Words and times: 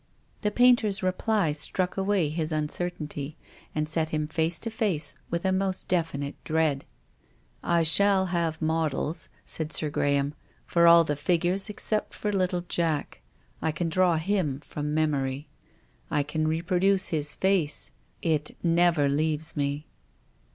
The 0.41 0.49
painter's 0.49 1.03
reply 1.03 1.51
struck 1.51 1.95
away 1.95 2.29
his 2.29 2.51
uncertainty, 2.51 3.37
and 3.75 3.87
set 3.87 4.09
him 4.09 4.27
face 4.27 4.57
to 4.61 4.71
face 4.71 5.13
with 5.29 5.45
a 5.45 5.51
most 5.51 5.87
definite 5.87 6.43
dread." 6.43 6.85
I 7.63 7.83
shall 7.83 8.25
have 8.33 8.59
models," 8.63 9.29
said 9.45 9.71
Sir 9.71 9.91
Graham," 9.91 10.33
for 10.65 10.87
all 10.87 11.03
the 11.03 11.15
figures 11.15 11.69
except 11.69 12.15
for 12.15 12.33
little 12.33 12.61
Jack. 12.61 13.21
I 13.61 13.71
can 13.71 13.89
draw 13.89 14.15
him 14.17 14.59
from 14.61 14.95
memory. 14.95 15.49
I 16.09 16.23
can 16.23 16.47
reproduce 16.47 17.09
his 17.09 17.35
face. 17.35 17.91
It 18.23 18.57
never 18.63 19.07
leaves 19.07 19.55
me." 19.55 19.85